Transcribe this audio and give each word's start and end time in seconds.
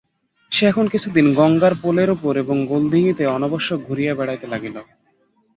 সে 0.51 0.63
এখন 0.67 0.85
কিছুদিন 0.87 1.25
গঙ্গার 1.33 1.73
পোলের 1.81 2.09
উপর 2.09 2.33
এবং 2.37 2.57
গোলদিঘিতে 2.65 3.23
অনাবশ্যক 3.27 3.79
ঘুরিয়া 3.87 4.13
বেড়াইতে 4.15 4.47
লাগিল। 4.47 4.75